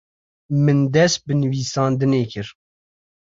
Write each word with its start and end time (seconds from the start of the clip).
Min 0.63 0.79
dest 0.93 1.19
bi 1.25 1.33
nivîsandinê 1.41 2.23
kir. 2.31 2.47